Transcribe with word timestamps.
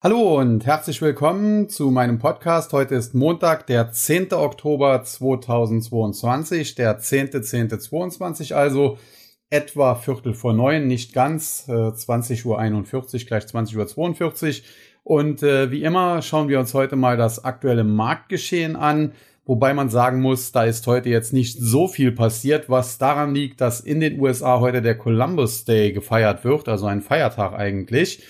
Hallo 0.00 0.38
und 0.38 0.64
herzlich 0.64 1.02
willkommen 1.02 1.68
zu 1.68 1.90
meinem 1.90 2.20
Podcast. 2.20 2.72
Heute 2.72 2.94
ist 2.94 3.16
Montag, 3.16 3.66
der 3.66 3.90
10. 3.90 4.32
Oktober 4.32 5.02
2022, 5.02 6.76
der 6.76 7.00
10.10.22, 7.00 8.54
also 8.54 8.96
etwa 9.50 9.96
Viertel 9.96 10.34
vor 10.34 10.52
neun, 10.52 10.86
nicht 10.86 11.14
ganz, 11.14 11.64
äh, 11.66 11.72
20.41 11.72 12.44
Uhr, 12.46 13.26
gleich 13.26 13.42
20.42 13.42 14.60
Uhr. 14.60 14.66
Und 15.02 15.42
äh, 15.42 15.72
wie 15.72 15.82
immer 15.82 16.22
schauen 16.22 16.48
wir 16.48 16.60
uns 16.60 16.74
heute 16.74 16.94
mal 16.94 17.16
das 17.16 17.42
aktuelle 17.44 17.82
Marktgeschehen 17.82 18.76
an, 18.76 19.14
wobei 19.46 19.74
man 19.74 19.88
sagen 19.88 20.20
muss, 20.20 20.52
da 20.52 20.62
ist 20.62 20.86
heute 20.86 21.08
jetzt 21.08 21.32
nicht 21.32 21.58
so 21.58 21.88
viel 21.88 22.12
passiert, 22.12 22.70
was 22.70 22.98
daran 22.98 23.34
liegt, 23.34 23.60
dass 23.60 23.80
in 23.80 23.98
den 23.98 24.20
USA 24.20 24.60
heute 24.60 24.80
der 24.80 24.96
Columbus 24.96 25.64
Day 25.64 25.90
gefeiert 25.90 26.44
wird, 26.44 26.68
also 26.68 26.86
ein 26.86 27.02
Feiertag 27.02 27.52
eigentlich. 27.54 28.22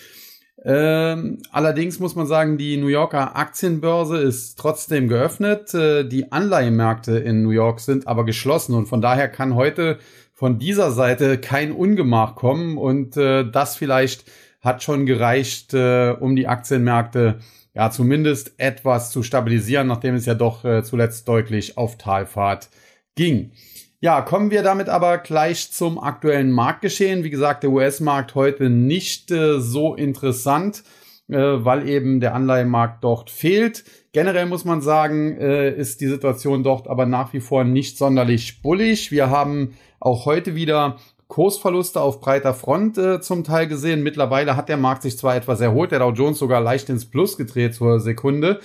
Ähm, 0.64 1.38
allerdings 1.52 2.00
muss 2.00 2.16
man 2.16 2.26
sagen, 2.26 2.58
die 2.58 2.76
New 2.76 2.88
Yorker 2.88 3.36
Aktienbörse 3.36 4.18
ist 4.18 4.58
trotzdem 4.58 5.08
geöffnet. 5.08 5.72
Äh, 5.72 6.04
die 6.04 6.32
Anleihemärkte 6.32 7.16
in 7.18 7.42
New 7.42 7.50
York 7.50 7.80
sind 7.80 8.08
aber 8.08 8.24
geschlossen 8.24 8.74
und 8.74 8.86
von 8.86 9.00
daher 9.00 9.28
kann 9.28 9.54
heute 9.54 9.98
von 10.32 10.58
dieser 10.58 10.90
Seite 10.90 11.38
kein 11.38 11.72
Ungemach 11.72 12.34
kommen 12.34 12.76
und 12.76 13.16
äh, 13.16 13.48
das 13.48 13.76
vielleicht 13.76 14.24
hat 14.60 14.82
schon 14.82 15.06
gereicht, 15.06 15.74
äh, 15.74 16.10
um 16.18 16.34
die 16.34 16.48
Aktienmärkte 16.48 17.38
ja 17.74 17.90
zumindest 17.90 18.52
etwas 18.58 19.10
zu 19.12 19.22
stabilisieren, 19.22 19.86
nachdem 19.86 20.16
es 20.16 20.26
ja 20.26 20.34
doch 20.34 20.64
äh, 20.64 20.82
zuletzt 20.82 21.28
deutlich 21.28 21.78
auf 21.78 21.96
Talfahrt 21.96 22.68
ging. 23.14 23.52
Ja, 24.00 24.20
kommen 24.20 24.52
wir 24.52 24.62
damit 24.62 24.88
aber 24.88 25.18
gleich 25.18 25.72
zum 25.72 25.98
aktuellen 25.98 26.52
Marktgeschehen. 26.52 27.24
Wie 27.24 27.30
gesagt, 27.30 27.64
der 27.64 27.70
US-Markt 27.70 28.36
heute 28.36 28.70
nicht 28.70 29.32
äh, 29.32 29.58
so 29.58 29.96
interessant, 29.96 30.84
äh, 31.26 31.36
weil 31.36 31.88
eben 31.88 32.20
der 32.20 32.32
Anleihenmarkt 32.36 33.02
dort 33.02 33.28
fehlt. 33.28 33.82
Generell 34.12 34.46
muss 34.46 34.64
man 34.64 34.82
sagen, 34.82 35.36
äh, 35.38 35.72
ist 35.72 36.00
die 36.00 36.06
Situation 36.06 36.62
dort 36.62 36.86
aber 36.86 37.06
nach 37.06 37.32
wie 37.32 37.40
vor 37.40 37.64
nicht 37.64 37.98
sonderlich 37.98 38.62
bullig. 38.62 39.10
Wir 39.10 39.30
haben 39.30 39.74
auch 39.98 40.26
heute 40.26 40.54
wieder 40.54 40.98
Kursverluste 41.26 42.00
auf 42.00 42.20
breiter 42.20 42.54
Front 42.54 42.96
äh, 42.98 43.20
zum 43.20 43.44
Teil 43.44 43.66
gesehen. 43.66 44.02
Mittlerweile 44.02 44.56
hat 44.56 44.68
der 44.68 44.78
Markt 44.78 45.02
sich 45.02 45.18
zwar 45.18 45.36
etwas 45.36 45.60
erholt, 45.60 45.90
der 45.90 45.98
Dow 45.98 46.10
Jones 46.10 46.38
sogar 46.38 46.60
leicht 46.60 46.88
ins 46.88 47.04
Plus 47.04 47.36
gedreht 47.36 47.74
zur 47.74 48.00
Sekunde, 48.00 48.60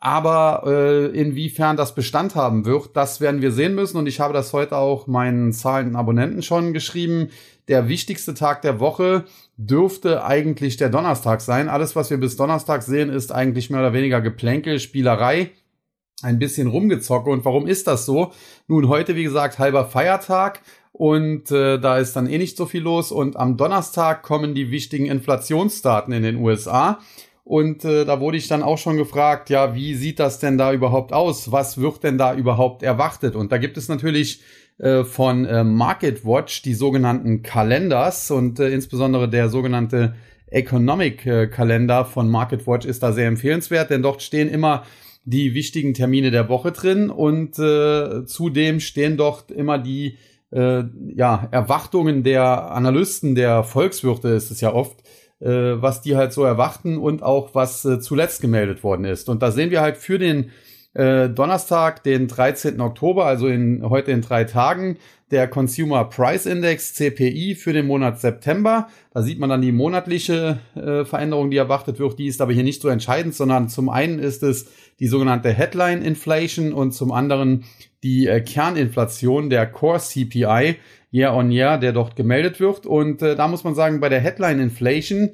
aber 0.00 0.62
äh, 0.66 1.06
inwiefern 1.06 1.76
das 1.76 1.94
Bestand 1.94 2.34
haben 2.34 2.64
wird, 2.64 2.96
das 2.96 3.20
werden 3.20 3.42
wir 3.42 3.50
sehen 3.50 3.74
müssen. 3.74 3.96
Und 3.96 4.06
ich 4.06 4.20
habe 4.20 4.32
das 4.32 4.52
heute 4.52 4.76
auch 4.76 5.06
meinen 5.06 5.52
zahlenden 5.52 5.96
Abonnenten 5.96 6.42
schon 6.42 6.72
geschrieben. 6.72 7.30
Der 7.66 7.88
wichtigste 7.88 8.34
Tag 8.34 8.62
der 8.62 8.80
Woche 8.80 9.24
dürfte 9.56 10.24
eigentlich 10.24 10.76
der 10.76 10.88
Donnerstag 10.88 11.40
sein. 11.40 11.68
Alles, 11.68 11.96
was 11.96 12.10
wir 12.10 12.18
bis 12.18 12.36
Donnerstag 12.36 12.82
sehen, 12.82 13.10
ist 13.10 13.32
eigentlich 13.32 13.70
mehr 13.70 13.80
oder 13.80 13.92
weniger 13.92 14.20
Geplänkel, 14.20 14.78
Spielerei, 14.78 15.50
ein 16.22 16.38
bisschen 16.38 16.68
rumgezocke. 16.68 17.28
Und 17.28 17.44
warum 17.44 17.66
ist 17.66 17.88
das 17.88 18.06
so? 18.06 18.32
Nun, 18.68 18.88
heute, 18.88 19.16
wie 19.16 19.24
gesagt, 19.24 19.58
halber 19.58 19.84
Feiertag. 19.84 20.62
Und 20.92 21.50
äh, 21.50 21.78
da 21.78 21.98
ist 21.98 22.14
dann 22.14 22.28
eh 22.28 22.38
nicht 22.38 22.56
so 22.56 22.66
viel 22.66 22.82
los. 22.82 23.12
Und 23.12 23.36
am 23.36 23.56
Donnerstag 23.56 24.22
kommen 24.22 24.54
die 24.54 24.70
wichtigen 24.70 25.06
Inflationsdaten 25.06 26.12
in 26.12 26.22
den 26.22 26.36
USA. 26.36 27.00
Und 27.48 27.82
äh, 27.86 28.04
da 28.04 28.20
wurde 28.20 28.36
ich 28.36 28.46
dann 28.46 28.62
auch 28.62 28.76
schon 28.76 28.98
gefragt, 28.98 29.48
ja, 29.48 29.74
wie 29.74 29.94
sieht 29.94 30.20
das 30.20 30.38
denn 30.38 30.58
da 30.58 30.70
überhaupt 30.70 31.14
aus? 31.14 31.50
Was 31.50 31.78
wird 31.78 32.04
denn 32.04 32.18
da 32.18 32.34
überhaupt 32.34 32.82
erwartet? 32.82 33.34
Und 33.34 33.52
da 33.52 33.56
gibt 33.56 33.78
es 33.78 33.88
natürlich 33.88 34.42
äh, 34.76 35.02
von 35.02 35.46
äh, 35.46 35.64
Market 35.64 36.26
Watch 36.26 36.60
die 36.60 36.74
sogenannten 36.74 37.40
Kalenders 37.40 38.30
und 38.30 38.60
äh, 38.60 38.68
insbesondere 38.68 39.30
der 39.30 39.48
sogenannte 39.48 40.14
Economic 40.50 41.24
äh, 41.24 41.46
Kalender 41.46 42.04
von 42.04 42.28
Market 42.28 42.66
Watch 42.66 42.84
ist 42.84 43.02
da 43.02 43.14
sehr 43.14 43.28
empfehlenswert, 43.28 43.88
denn 43.88 44.02
dort 44.02 44.20
stehen 44.20 44.50
immer 44.50 44.82
die 45.24 45.54
wichtigen 45.54 45.94
Termine 45.94 46.30
der 46.30 46.50
Woche 46.50 46.72
drin 46.72 47.08
und 47.08 47.58
äh, 47.58 48.26
zudem 48.26 48.78
stehen 48.78 49.16
dort 49.16 49.50
immer 49.50 49.78
die 49.78 50.18
äh, 50.50 50.82
ja, 51.14 51.48
Erwartungen 51.50 52.24
der 52.24 52.70
Analysten, 52.72 53.34
der 53.34 53.64
Volkswirte 53.64 54.28
ist 54.28 54.50
es 54.50 54.60
ja 54.60 54.74
oft, 54.74 55.02
äh, 55.40 55.48
was 55.48 56.00
die 56.00 56.16
halt 56.16 56.32
so 56.32 56.44
erwarten 56.44 56.98
und 56.98 57.22
auch 57.22 57.54
was 57.54 57.84
äh, 57.84 58.00
zuletzt 58.00 58.40
gemeldet 58.40 58.82
worden 58.82 59.04
ist. 59.04 59.28
Und 59.28 59.42
da 59.42 59.50
sehen 59.50 59.70
wir 59.70 59.80
halt 59.80 59.96
für 59.96 60.18
den 60.18 60.50
äh, 60.94 61.28
Donnerstag, 61.28 62.02
den 62.02 62.28
13. 62.28 62.80
Oktober, 62.80 63.26
also 63.26 63.46
in, 63.46 63.88
heute 63.88 64.10
in 64.10 64.20
drei 64.20 64.44
Tagen, 64.44 64.96
der 65.30 65.48
Consumer 65.48 66.04
Price 66.04 66.46
Index 66.46 66.94
CPI 66.94 67.54
für 67.54 67.72
den 67.72 67.86
Monat 67.86 68.20
September. 68.20 68.88
Da 69.12 69.22
sieht 69.22 69.38
man 69.38 69.50
dann 69.50 69.62
die 69.62 69.72
monatliche 69.72 70.60
äh, 70.74 71.04
Veränderung, 71.04 71.50
die 71.50 71.58
erwartet 71.58 71.98
wird. 71.98 72.18
Die 72.18 72.26
ist 72.26 72.40
aber 72.40 72.52
hier 72.52 72.62
nicht 72.62 72.80
so 72.80 72.88
entscheidend, 72.88 73.34
sondern 73.34 73.68
zum 73.68 73.88
einen 73.88 74.18
ist 74.18 74.42
es 74.42 74.66
die 75.00 75.06
sogenannte 75.06 75.52
Headline 75.52 76.02
Inflation 76.02 76.72
und 76.72 76.92
zum 76.92 77.12
anderen 77.12 77.64
die 78.02 78.26
äh, 78.26 78.40
Kerninflation, 78.40 79.50
der 79.50 79.66
Core 79.66 79.98
CPI, 79.98 80.76
Year 81.12 81.34
on 81.34 81.50
Year, 81.50 81.78
der 81.78 81.92
dort 81.92 82.16
gemeldet 82.16 82.60
wird. 82.60 82.86
Und 82.86 83.22
äh, 83.22 83.36
da 83.36 83.48
muss 83.48 83.64
man 83.64 83.74
sagen, 83.74 84.00
bei 84.00 84.08
der 84.08 84.20
Headline 84.20 84.60
Inflation, 84.60 85.30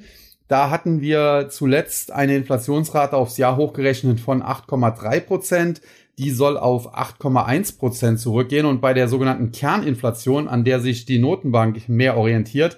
da 0.47 0.69
hatten 0.69 1.01
wir 1.01 1.47
zuletzt 1.49 2.11
eine 2.11 2.35
Inflationsrate 2.35 3.15
aufs 3.15 3.37
Jahr 3.37 3.57
hochgerechnet 3.57 4.19
von 4.19 4.43
8,3 4.43 5.19
Prozent. 5.21 5.81
Die 6.17 6.31
soll 6.31 6.57
auf 6.57 6.95
8,1 6.95 7.77
Prozent 7.77 8.19
zurückgehen. 8.19 8.65
Und 8.65 8.81
bei 8.81 8.93
der 8.93 9.07
sogenannten 9.07 9.51
Kerninflation, 9.51 10.47
an 10.47 10.63
der 10.63 10.79
sich 10.79 11.05
die 11.05 11.19
Notenbank 11.19 11.89
mehr 11.89 12.17
orientiert, 12.17 12.77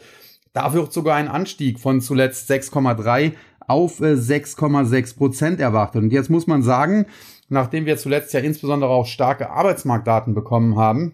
da 0.54 0.74
wird 0.74 0.92
sogar 0.92 1.16
ein 1.16 1.28
Anstieg 1.28 1.80
von 1.80 2.02
zuletzt 2.02 2.50
6,3 2.50 3.34
auf 3.68 4.00
6,6 4.00 4.96
äh, 4.96 5.18
Prozent 5.18 5.60
erwartet. 5.60 6.02
Und 6.02 6.12
jetzt 6.12 6.30
muss 6.30 6.48
man 6.48 6.64
sagen, 6.64 7.06
nachdem 7.50 7.86
wir 7.86 7.98
zuletzt 7.98 8.34
ja 8.34 8.40
insbesondere 8.40 8.90
auch 8.90 9.06
starke 9.06 9.52
Arbeitsmarktdaten 9.52 10.34
bekommen 10.34 10.78
haben, 10.78 11.14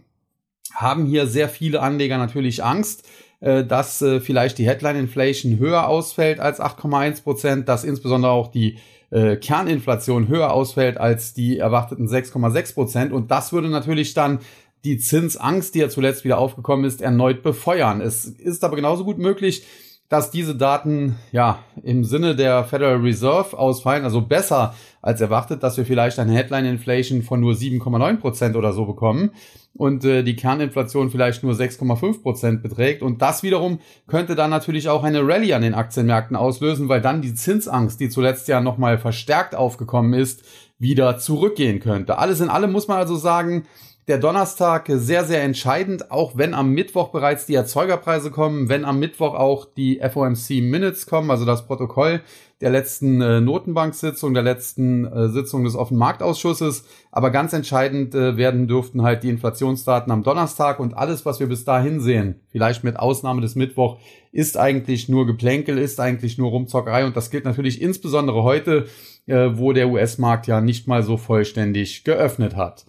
haben 0.73 1.05
hier 1.05 1.27
sehr 1.27 1.49
viele 1.49 1.81
Anleger 1.81 2.17
natürlich 2.17 2.63
Angst, 2.63 3.07
äh, 3.39 3.65
dass 3.65 4.01
äh, 4.01 4.19
vielleicht 4.19 4.57
die 4.57 4.65
Headline 4.65 4.97
Inflation 4.97 5.59
höher 5.59 5.87
ausfällt 5.87 6.39
als 6.39 6.61
8,1 6.61 7.23
Prozent, 7.23 7.67
dass 7.67 7.83
insbesondere 7.83 8.31
auch 8.31 8.49
die 8.49 8.79
äh, 9.13 9.35
Kerninflation 9.35 10.27
höher 10.27 10.51
ausfällt 10.51 10.97
als 10.97 11.33
die 11.33 11.59
erwarteten 11.59 12.07
6,6 12.07 12.73
Prozent. 12.73 13.13
Und 13.13 13.29
das 13.29 13.53
würde 13.53 13.69
natürlich 13.69 14.13
dann 14.13 14.39
die 14.83 14.97
Zinsangst, 14.97 15.75
die 15.75 15.79
ja 15.79 15.89
zuletzt 15.89 16.23
wieder 16.25 16.39
aufgekommen 16.39 16.85
ist, 16.85 17.01
erneut 17.01 17.43
befeuern. 17.43 18.01
Es 18.01 18.25
ist 18.25 18.63
aber 18.63 18.75
genauso 18.75 19.05
gut 19.05 19.19
möglich, 19.19 19.63
dass 20.09 20.31
diese 20.31 20.55
Daten 20.55 21.15
ja 21.31 21.59
im 21.81 22.03
Sinne 22.03 22.35
der 22.35 22.65
Federal 22.65 22.97
Reserve 22.97 23.57
ausfallen, 23.57 24.03
also 24.03 24.21
besser 24.21 24.75
als 25.01 25.21
erwartet, 25.21 25.63
dass 25.63 25.77
wir 25.77 25.85
vielleicht 25.85 26.19
eine 26.19 26.33
Headline 26.33 26.65
Inflation 26.65 27.23
von 27.23 27.39
nur 27.39 27.53
7,9 27.53 28.17
Prozent 28.17 28.55
oder 28.55 28.73
so 28.73 28.85
bekommen 28.85 29.31
und 29.75 30.05
äh, 30.05 30.23
die 30.23 30.35
Kerninflation 30.35 31.09
vielleicht 31.09 31.43
nur 31.43 31.53
6,5 31.53 32.21
Prozent 32.21 32.63
beträgt. 32.63 33.01
Und 33.01 33.21
das 33.21 33.43
wiederum 33.43 33.79
könnte 34.07 34.35
dann 34.35 34.51
natürlich 34.51 34.87
auch 34.89 35.03
eine 35.03 35.27
Rallye 35.27 35.53
an 35.53 35.63
den 35.63 35.73
Aktienmärkten 35.73 36.35
auslösen, 36.35 36.89
weil 36.89 37.01
dann 37.01 37.21
die 37.21 37.33
Zinsangst, 37.33 37.99
die 37.99 38.09
zuletzt 38.09 38.47
ja 38.47 38.61
nochmal 38.61 38.99
verstärkt 38.99 39.55
aufgekommen 39.55 40.13
ist, 40.13 40.43
wieder 40.77 41.17
zurückgehen 41.17 41.79
könnte. 41.79 42.17
Alles 42.17 42.39
in 42.39 42.49
allem 42.49 42.71
muss 42.71 42.87
man 42.87 42.97
also 42.97 43.15
sagen, 43.15 43.65
der 44.07 44.17
Donnerstag 44.17 44.89
sehr, 44.89 45.23
sehr 45.23 45.43
entscheidend, 45.43 46.11
auch 46.11 46.35
wenn 46.35 46.53
am 46.53 46.71
Mittwoch 46.71 47.09
bereits 47.09 47.45
die 47.45 47.55
Erzeugerpreise 47.55 48.31
kommen, 48.31 48.67
wenn 48.67 48.83
am 48.83 48.99
Mittwoch 48.99 49.33
auch 49.33 49.65
die 49.65 50.01
FOMC 50.01 50.61
Minutes 50.61 51.05
kommen, 51.05 51.31
also 51.31 51.45
das 51.45 51.65
Protokoll 51.65 52.21
der 52.63 52.69
letzten 52.69 53.19
äh, 53.21 53.41
Notenbanksitzung, 53.41 54.33
der 54.33 54.43
letzten 54.43 55.05
äh, 55.05 55.27
Sitzung 55.27 55.65
des 55.65 55.75
Offenmarktausschusses. 55.75 56.85
Aber 57.11 57.29
ganz 57.29 57.51
entscheidend 57.51 58.15
äh, 58.15 58.37
werden 58.37 58.69
dürften 58.69 59.03
halt 59.03 59.23
die 59.23 59.29
Inflationsdaten 59.29 60.11
am 60.11 60.23
Donnerstag 60.23 60.79
und 60.79 60.93
alles, 60.93 61.25
was 61.25 61.41
wir 61.41 61.47
bis 61.47 61.65
dahin 61.65 61.99
sehen, 61.99 62.39
vielleicht 62.51 62.85
mit 62.85 62.97
Ausnahme 62.97 63.41
des 63.41 63.55
Mittwoch, 63.55 63.99
ist 64.31 64.57
eigentlich 64.57 65.09
nur 65.09 65.27
Geplänkel, 65.27 65.77
ist 65.77 65.99
eigentlich 65.99 66.37
nur 66.37 66.51
Rumzockerei 66.51 67.05
und 67.05 67.17
das 67.17 67.31
gilt 67.31 67.43
natürlich 67.43 67.81
insbesondere 67.81 68.43
heute, 68.43 68.87
äh, 69.27 69.49
wo 69.53 69.73
der 69.73 69.89
US-Markt 69.89 70.47
ja 70.47 70.61
nicht 70.61 70.87
mal 70.87 71.03
so 71.03 71.17
vollständig 71.17 72.05
geöffnet 72.05 72.55
hat. 72.55 72.85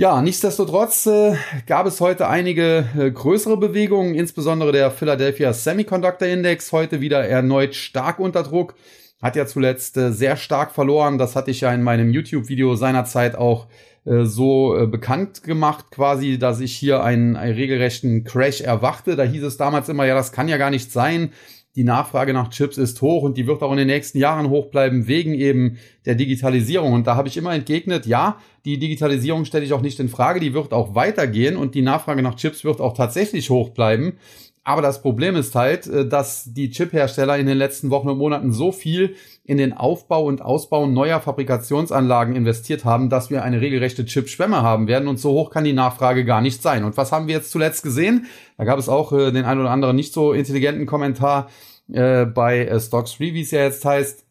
Ja, 0.00 0.22
nichtsdestotrotz 0.22 1.04
äh, 1.04 1.34
gab 1.66 1.84
es 1.84 2.00
heute 2.00 2.26
einige 2.26 2.86
äh, 2.96 3.10
größere 3.10 3.58
Bewegungen, 3.58 4.14
insbesondere 4.14 4.72
der 4.72 4.90
Philadelphia 4.90 5.52
Semiconductor 5.52 6.26
Index 6.26 6.72
heute 6.72 7.02
wieder 7.02 7.22
erneut 7.28 7.74
stark 7.74 8.18
unter 8.18 8.42
Druck. 8.42 8.76
Hat 9.20 9.36
ja 9.36 9.44
zuletzt 9.44 9.98
äh, 9.98 10.10
sehr 10.10 10.38
stark 10.38 10.72
verloren. 10.72 11.18
Das 11.18 11.36
hatte 11.36 11.50
ich 11.50 11.60
ja 11.60 11.74
in 11.74 11.82
meinem 11.82 12.14
YouTube-Video 12.14 12.76
seinerzeit 12.76 13.36
auch 13.36 13.66
äh, 14.06 14.24
so 14.24 14.74
äh, 14.74 14.86
bekannt 14.86 15.42
gemacht, 15.42 15.90
quasi, 15.90 16.38
dass 16.38 16.60
ich 16.60 16.74
hier 16.74 17.04
einen, 17.04 17.36
einen 17.36 17.54
regelrechten 17.54 18.24
Crash 18.24 18.62
erwachte. 18.62 19.16
Da 19.16 19.24
hieß 19.24 19.42
es 19.42 19.58
damals 19.58 19.90
immer, 19.90 20.06
ja, 20.06 20.14
das 20.14 20.32
kann 20.32 20.48
ja 20.48 20.56
gar 20.56 20.70
nicht 20.70 20.90
sein 20.92 21.30
die 21.76 21.84
Nachfrage 21.84 22.32
nach 22.32 22.50
Chips 22.50 22.78
ist 22.78 23.00
hoch 23.00 23.22
und 23.22 23.36
die 23.36 23.46
wird 23.46 23.62
auch 23.62 23.70
in 23.70 23.78
den 23.78 23.86
nächsten 23.86 24.18
Jahren 24.18 24.50
hoch 24.50 24.66
bleiben 24.70 25.06
wegen 25.06 25.34
eben 25.34 25.78
der 26.04 26.16
Digitalisierung. 26.16 26.92
Und 26.92 27.06
da 27.06 27.14
habe 27.14 27.28
ich 27.28 27.36
immer 27.36 27.54
entgegnet, 27.54 28.06
ja, 28.06 28.38
die 28.64 28.78
Digitalisierung 28.78 29.44
stelle 29.44 29.64
ich 29.64 29.72
auch 29.72 29.80
nicht 29.80 30.00
in 30.00 30.08
Frage, 30.08 30.40
die 30.40 30.52
wird 30.52 30.72
auch 30.72 30.94
weitergehen 30.94 31.56
und 31.56 31.74
die 31.74 31.82
Nachfrage 31.82 32.22
nach 32.22 32.34
Chips 32.34 32.64
wird 32.64 32.80
auch 32.80 32.94
tatsächlich 32.94 33.50
hoch 33.50 33.70
bleiben. 33.70 34.18
Aber 34.64 34.82
das 34.82 35.00
Problem 35.00 35.36
ist 35.36 35.54
halt, 35.54 35.86
äh, 35.86 36.06
dass 36.06 36.52
die 36.52 36.70
Chip-Hersteller 36.70 37.38
in 37.38 37.46
den 37.46 37.58
letzten 37.58 37.90
Wochen 37.90 38.08
und 38.08 38.18
Monaten 38.18 38.52
so 38.52 38.72
viel 38.72 39.14
in 39.50 39.58
den 39.58 39.72
Aufbau 39.72 40.26
und 40.26 40.42
Ausbau 40.42 40.86
neuer 40.86 41.18
Fabrikationsanlagen 41.18 42.36
investiert 42.36 42.84
haben, 42.84 43.10
dass 43.10 43.30
wir 43.30 43.42
eine 43.42 43.60
regelrechte 43.60 44.04
Chip-Schwemme 44.04 44.62
haben 44.62 44.86
werden 44.86 45.08
und 45.08 45.18
so 45.18 45.32
hoch 45.32 45.50
kann 45.50 45.64
die 45.64 45.72
Nachfrage 45.72 46.24
gar 46.24 46.40
nicht 46.40 46.62
sein. 46.62 46.84
Und 46.84 46.96
was 46.96 47.10
haben 47.10 47.26
wir 47.26 47.34
jetzt 47.34 47.50
zuletzt 47.50 47.82
gesehen? 47.82 48.26
Da 48.58 48.62
gab 48.62 48.78
es 48.78 48.88
auch 48.88 49.12
äh, 49.12 49.32
den 49.32 49.44
ein 49.44 49.58
oder 49.58 49.72
anderen 49.72 49.96
nicht 49.96 50.12
so 50.12 50.32
intelligenten 50.32 50.86
Kommentar 50.86 51.50
äh, 51.92 52.26
bei 52.26 52.64
äh, 52.64 52.78
Stocks 52.78 53.18
3, 53.18 53.34
wie 53.34 53.40
es 53.40 53.50
ja 53.50 53.62
jetzt 53.62 53.84
heißt, 53.84 54.24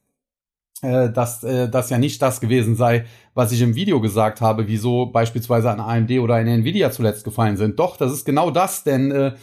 äh, 0.84 1.10
dass 1.10 1.44
äh, 1.44 1.68
das 1.68 1.90
ja 1.90 1.98
nicht 1.98 2.22
das 2.22 2.40
gewesen 2.40 2.78
sei, 2.78 3.04
was 3.34 3.52
ich 3.52 3.62
im 3.62 3.76
Video 3.76 4.00
gesagt 4.00 4.40
habe, 4.40 4.70
wieso 4.70 5.08
beispielsweise 5.08 5.70
an 5.70 5.82
AMD 5.82 6.12
oder 6.20 6.36
an 6.36 6.48
Nvidia 6.48 6.92
zuletzt 6.92 7.26
gefallen 7.26 7.58
sind. 7.58 7.78
Doch, 7.78 7.98
das 7.98 8.14
ist 8.14 8.24
genau 8.24 8.52
das, 8.52 8.86
denn 8.86 9.12
äh, 9.12 9.34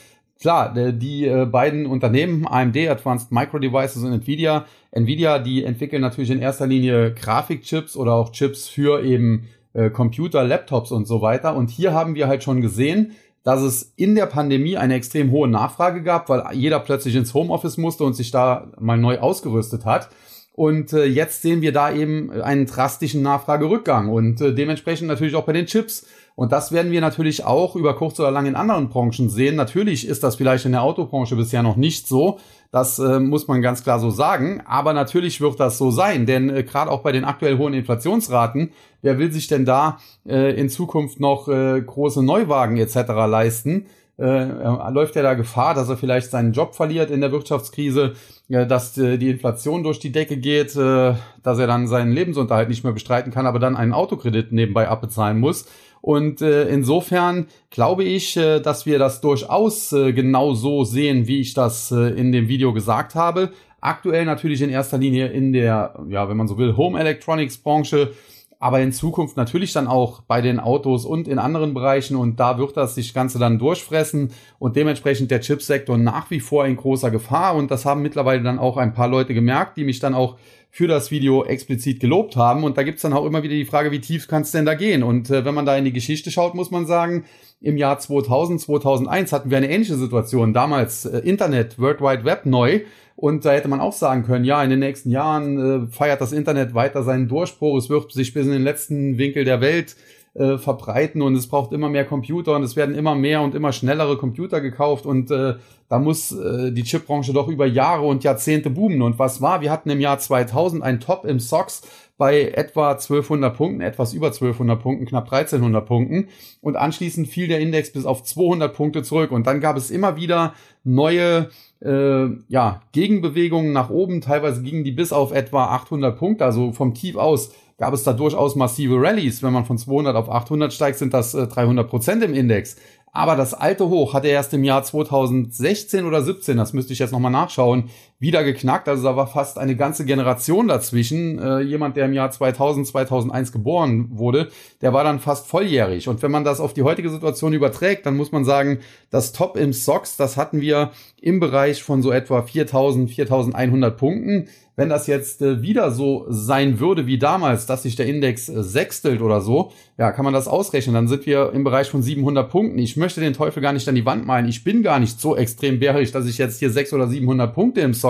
klar, 0.41 0.75
die 0.93 1.27
äh, 1.27 1.47
beiden 1.47 1.87
Unternehmen, 1.87 2.47
AMD, 2.47 2.77
Advanced 2.77 3.33
Micro 3.33 3.59
Devices 3.59 4.03
und 4.03 4.13
Nvidia, 4.13 4.67
Nvidia, 4.91 5.39
die 5.39 5.65
entwickeln 5.65 6.03
natürlich 6.03 6.31
in 6.31 6.41
erster 6.41 6.67
Linie 6.67 7.13
Grafikchips 7.15 7.97
oder 7.97 8.15
auch 8.15 8.33
Chips 8.33 8.69
für 8.69 9.05
eben 9.05 9.49
äh, 9.75 9.91
Computer, 9.91 10.43
Laptops 10.45 10.91
und 10.91 11.07
so 11.07 11.21
weiter. 11.23 11.55
Und 11.55 11.71
hier 11.71 11.93
haben 11.93 12.15
wir 12.15 12.29
halt 12.29 12.43
schon 12.43 12.61
gesehen, 12.61 13.13
dass 13.43 13.63
es 13.63 13.93
in 13.97 14.17
der 14.17 14.27
Pandemie 14.27 14.77
eine 14.77 14.95
extrem 14.95 15.31
hohe 15.31 15.47
Nachfrage 15.47 16.03
gab, 16.03 16.29
weil 16.29 16.43
jeder 16.55 16.81
plötzlich 16.81 17.15
ins 17.15 17.33
Homeoffice 17.33 17.77
musste 17.77 18.03
und 18.03 18.15
sich 18.15 18.33
da 18.33 18.73
mal 18.81 18.99
neu 18.99 19.19
ausgerüstet 19.21 19.85
hat. 19.85 20.09
Und 20.57 20.95
äh, 20.95 21.05
jetzt 21.05 21.43
sehen 21.43 21.61
wir 21.61 21.71
da 21.71 21.93
eben 21.93 22.31
einen 22.31 22.65
drastischen 22.65 23.21
Nachfragerückgang 23.21 24.09
und 24.09 24.41
äh, 24.41 24.55
dementsprechend 24.55 25.07
natürlich 25.07 25.35
auch 25.35 25.45
bei 25.45 25.53
den 25.53 25.67
Chips. 25.67 26.07
Und 26.35 26.51
das 26.51 26.73
werden 26.73 26.93
wir 26.93 27.03
natürlich 27.03 27.45
auch 27.45 27.77
über 27.77 27.95
kurz 27.95 28.19
oder 28.21 28.31
lang 28.31 28.47
in 28.47 28.55
anderen 28.55 28.89
Branchen 28.89 29.29
sehen. 29.29 29.55
Natürlich 29.55 30.09
ist 30.09 30.25
das 30.25 30.37
vielleicht 30.37 30.65
in 30.65 30.73
der 30.73 30.83
Autobranche 30.83 31.37
bisher 31.37 31.63
noch 31.63 31.77
nicht 31.77 32.09
so. 32.09 32.39
Das 32.73 32.99
äh, 32.99 33.21
muss 33.21 33.49
man 33.49 33.61
ganz 33.61 33.83
klar 33.83 34.01
so 34.01 34.09
sagen. 34.09 34.63
Aber 34.67 34.95
natürlich 34.95 35.43
wird 35.43 35.61
das 35.61 35.77
so 35.77 35.91
sein, 35.91 36.25
denn 36.25 36.49
äh, 36.49 36.63
gerade 36.63 36.91
auch 36.91 37.03
bei 37.03 37.13
den 37.13 37.25
aktuell 37.25 37.59
hohen 37.59 37.75
Inflationsraten, 37.75 38.73
wer 39.03 39.19
will 39.19 39.31
sich 39.33 39.49
denn 39.49 39.67
da 39.67 39.99
äh, 40.27 40.59
in 40.59 40.71
Zukunft 40.71 41.21
noch 41.21 41.49
äh, 41.49 41.83
große 41.83 42.23
Neuwagen 42.23 42.79
etc. 42.79 42.97
leisten? 43.29 43.87
Äh, 44.19 44.91
läuft 44.91 45.17
er 45.17 45.23
da 45.23 45.35
Gefahr, 45.35 45.75
dass 45.75 45.89
er 45.89 45.97
vielleicht 45.97 46.31
seinen 46.31 46.53
Job 46.53 46.75
verliert 46.75 47.11
in 47.11 47.21
der 47.21 47.33
Wirtschaftskrise, 47.33 48.15
äh, 48.49 48.67
dass 48.67 48.97
äh, 48.97 49.19
die 49.19 49.31
Inflation 49.31 49.83
durch 49.83 49.99
die 49.99 50.13
Decke 50.13 50.39
geht, 50.39 50.75
äh, 50.77 51.15
dass 51.43 51.59
er 51.59 51.67
dann 51.67 51.87
seinen 51.87 52.13
Lebensunterhalt 52.13 52.69
nicht 52.69 52.85
mehr 52.85 52.93
bestreiten 52.93 53.33
kann, 53.33 53.47
aber 53.47 53.59
dann 53.59 53.77
einen 53.77 53.93
Autokredit 53.93 54.53
nebenbei 54.53 54.89
abbezahlen 54.89 55.39
muss. 55.39 55.67
Und 56.01 56.41
äh, 56.41 56.69
insofern 56.69 57.47
glaube 57.71 58.05
ich, 58.05 58.37
äh, 58.37 58.61
dass 58.61 58.87
wir 58.87 58.99
das 58.99 59.21
durchaus 59.21 59.93
äh, 59.93 60.13
genau 60.13 60.55
so 60.55 60.85
sehen, 60.85 61.27
wie 61.27 61.41
ich 61.41 61.53
das 61.53 61.91
äh, 61.91 62.11
in 62.11 62.33
dem 62.33 62.49
Video 62.49 62.73
gesagt 62.73 63.15
habe. 63.15 63.51
Aktuell 63.81 64.25
natürlich 64.25 64.63
in 64.63 64.71
erster 64.71 64.99
Linie 64.99 65.27
in 65.29 65.53
der, 65.53 65.95
ja, 66.09 66.29
wenn 66.29 66.37
man 66.37 66.49
so 66.49 66.59
will, 66.59 66.77
Home 66.77 66.99
Electronics 66.99 67.59
Branche 67.59 68.13
aber 68.59 68.81
in 68.81 68.93
Zukunft 68.93 69.37
natürlich 69.37 69.73
dann 69.73 69.87
auch 69.87 70.23
bei 70.23 70.41
den 70.41 70.61
Autos 70.61 71.05
und 71.05 71.29
in 71.29 71.39
anderen 71.39 71.75
Bereichen 71.75 72.17
und 72.17 72.41
da 72.41 72.59
wird 72.59 72.77
das 72.77 72.95
sich 72.95 73.15
Ganze 73.15 73.39
dann 73.39 73.59
durchfressen 73.59 74.31
und 74.59 74.77
dementsprechend 74.77 75.31
der 75.31 75.41
Chipsektor 75.41 75.99
nach 75.99 76.31
wie 76.31 76.41
vor 76.41 76.67
in 76.67 76.77
großer 76.77 77.11
Gefahr 77.11 77.55
und 77.55 77.71
das 77.71 77.85
haben 77.85 78.03
mittlerweile 78.03 78.43
dann 78.43 78.59
auch 78.59 78.77
ein 78.77 78.95
paar 78.95 79.09
Leute 79.09 79.35
gemerkt, 79.35 79.77
die 79.77 79.85
mich 79.85 79.99
dann 79.99 80.15
auch 80.15 80.37
für 80.71 80.87
das 80.87 81.11
Video 81.11 81.45
explizit 81.45 82.01
gelobt 82.01 82.37
haben 82.37 82.65
und 82.65 82.77
da 82.77 82.83
gibt's 82.83 83.03
dann 83.03 83.15
auch 83.15 83.25
immer 83.25 83.43
wieder 83.43 83.55
die 83.55 83.65
Frage, 83.65 83.93
wie 83.93 84.01
tief 84.01 84.29
kann's 84.29 84.51
denn 84.51 84.67
da 84.67 84.75
gehen? 84.75 85.03
Und 85.03 85.31
äh, 85.31 85.45
wenn 85.45 85.55
man 85.55 85.65
da 85.65 85.77
in 85.77 85.87
die 85.87 85.93
Geschichte 85.93 86.31
schaut, 86.31 86.55
muss 86.55 86.71
man 86.71 86.87
sagen, 86.87 87.25
im 87.63 87.79
Jahr 87.79 87.99
2000, 87.99 88.61
2001 88.61 89.33
hatten 89.33 89.51
wir 89.51 89.57
eine 89.57 89.71
ähnliche 89.71 89.97
Situation, 89.97 90.53
damals 90.53 91.07
äh, 91.07 91.19
Internet, 91.21 91.79
World 91.79 92.03
Wide 92.03 92.25
Web 92.25 92.45
neu 92.45 92.83
und 93.17 93.47
da 93.47 93.53
hätte 93.53 93.69
man 93.69 93.81
auch 93.81 93.95
sagen 93.95 94.25
können, 94.25 94.45
ja, 94.45 94.63
in 94.63 94.71
den 94.71 94.79
nächsten 94.79 95.11
Jahren 95.11 95.89
äh, 95.89 95.91
feiert 95.91 96.21
das 96.21 96.33
Internet 96.33 96.75
weiter 96.75 97.03
seinen 97.03 97.29
Durchbruch, 97.29 97.79
es 97.79 97.89
wird 97.89 98.13
sich 98.13 98.35
bis 98.35 98.47
in 98.47 98.53
den 98.53 98.63
letzten 98.63 99.19
Winkel 99.19 99.45
der 99.45 99.61
Welt 99.61 99.97
äh, 100.39 100.59
verbreiten 100.59 101.23
und 101.23 101.35
es 101.35 101.47
braucht 101.47 101.73
immer 101.73 101.89
mehr 101.89 102.05
Computer 102.05 102.57
und 102.57 102.63
es 102.63 102.77
werden 102.77 102.95
immer 102.95 103.15
mehr 103.15 103.41
und 103.43 103.55
immer 103.55 103.73
schnellere 103.73 104.17
Computer 104.17 104.61
gekauft 104.61 105.07
und 105.07 105.31
äh, 105.31 105.55
da 105.89 105.99
muss 105.99 106.33
äh, 106.33 106.73
die 106.73 106.83
Chipbranche 106.83 107.33
doch 107.33 107.49
über 107.49 107.67
Jahre 107.67 108.07
und 108.07 108.25
Jahrzehnte 108.25 108.71
boomen. 108.71 109.03
Und 109.03 109.19
was 109.19 109.41
war? 109.41 109.61
Wir 109.61 109.71
hatten 109.71 109.89
im 109.91 110.01
Jahr 110.01 110.19
2000 110.19 110.83
ein 110.83 111.01
Top 111.01 111.25
im 111.25 111.39
SOX 111.39 111.83
bei 112.19 112.49
etwa 112.49 112.93
1200 112.93 113.57
Punkten, 113.57 113.81
etwas 113.83 114.13
über 114.13 114.29
1200 114.29 114.83
Punkten, 114.83 115.07
knapp 115.07 115.25
1300 115.25 115.87
Punkten. 115.87 116.29
Und 116.61 116.77
anschließend 116.77 117.29
fiel 117.29 117.47
der 117.47 117.61
Index 117.61 117.93
bis 117.93 118.05
auf 118.05 118.25
200 118.25 118.75
Punkte 118.75 119.03
zurück. 119.03 119.31
Und 119.31 119.47
dann 119.47 119.61
gab 119.61 119.77
es 119.77 119.91
immer 119.91 120.17
wieder 120.17 120.55
neue 120.83 121.51
äh, 121.81 122.27
ja, 122.49 122.83
Gegenbewegungen 122.93 123.73
nach 123.73 123.91
oben. 123.91 124.21
Teilweise 124.21 124.63
gingen 124.63 124.83
die 124.83 124.93
bis 124.93 125.13
auf 125.13 125.33
etwa 125.33 125.67
800 125.67 126.19
Punkte. 126.19 126.45
Also 126.45 126.73
vom 126.73 126.95
Tief 126.95 127.17
aus 127.17 127.53
gab 127.79 127.93
es 127.95 128.03
da 128.03 128.13
durchaus 128.13 128.57
massive 128.57 129.01
Rallies. 129.01 129.43
Wenn 129.43 129.53
man 129.53 129.65
von 129.65 129.79
200 129.79 130.17
auf 130.17 130.31
800 130.31 130.73
steigt, 130.73 130.99
sind 130.99 131.13
das 131.15 131.35
äh, 131.35 131.47
300 131.47 131.89
Prozent 131.89 132.23
im 132.23 132.35
Index. 132.35 132.77
Aber 133.13 133.35
das 133.35 133.55
alte 133.55 133.89
Hoch 133.89 134.13
hat 134.13 134.27
er 134.27 134.33
erst 134.33 134.53
im 134.53 134.63
Jahr 134.63 134.83
2016 134.83 136.05
oder 136.05 136.23
17, 136.23 136.57
das 136.59 136.75
müsste 136.75 136.93
ich 136.93 136.99
jetzt 136.99 137.13
nochmal 137.13 137.33
nachschauen, 137.33 137.89
wieder 138.19 138.45
geknackt. 138.45 138.89
Also 138.89 139.05
da 139.05 139.17
war 139.17 139.27
fast 139.27 139.59
eine 139.59 139.77
ganze 139.77 140.05
Generation 140.05 140.69
dazwischen. 140.69 141.39
Äh, 141.39 141.61
jemand, 141.61 141.97
der 141.97 142.07
im 142.07 142.13
Jahr 142.13 142.31
2000, 142.31 142.87
2001 142.87 143.53
geboren 143.53 144.09
wurde, 144.11 144.49
der 144.81 144.93
war 144.93 145.05
dann 145.05 145.21
fast 145.21 145.47
volljährig. 145.47 146.09
Und 146.09 146.23
wenn 146.23 146.31
man 146.31 146.45
das 146.45 146.61
auf 146.61 146.73
die 146.73 146.83
heutige 146.83 147.11
Situation 147.11 147.53
überträgt, 147.53 148.07
dann 148.07 148.17
muss 148.17 148.33
man 148.33 148.45
sagen, 148.45 148.79
das 149.11 149.33
Top 149.33 149.57
im 149.57 149.73
SOX, 149.73 150.17
das 150.17 150.37
hatten 150.37 150.61
wir 150.61 150.93
im 151.21 151.41
Bereich 151.41 151.83
von 151.83 152.03
so 152.03 152.11
etwa 152.11 152.43
4000, 152.43 153.11
4100 153.11 153.97
Punkten. 153.97 154.49
Wenn 154.79 154.91
das 154.91 155.07
jetzt 155.07 155.41
äh, 155.41 155.63
wieder 155.63 155.91
so 155.91 156.27
sein 156.29 156.81
würde 156.81 157.07
wie 157.07 157.19
damals, 157.19 157.65
dass 157.65 157.85
sich 157.85 157.97
der 157.97 158.07
Index 158.07 158.51
äh, 158.51 158.63
sechstelt 158.63 159.23
oder 159.23 159.41
so, 159.41 159.73
ja, 159.97 160.13
kann 160.13 160.25
man 160.25 160.35
das 160.35 160.49
ausrechnen. 160.49 160.95
Dann 160.95 161.09
sind 161.09 161.25
wir 161.25 161.53
im 161.55 161.65
Bereich 161.65 161.89
von 161.89 162.03
700 162.03 162.51
Punkten. 162.51 162.79
Ich 162.79 162.99
möchte 162.99 163.23
den 163.23 163.33
Teufel 163.33 163.63
gar 163.63 163.73
nicht 163.73 163.89
an 163.89 163.95
die 163.95 164.05
Wand 164.05 164.27
malen. 164.27 164.47
Ich 164.49 164.65
bin 164.65 164.83
gar 164.83 165.01
nicht 165.01 165.19
so 165.19 165.35
extrem 165.35 165.81
bärig, 165.81 166.13
dass 166.13 166.27
ich 166.27 166.37
jetzt 166.37 166.59
hier 166.59 166.71
600 166.71 167.07
oder 167.07 167.11
700 167.11 167.55
Punkte 167.55 167.81
im 167.81 167.95
Socks 167.95 168.06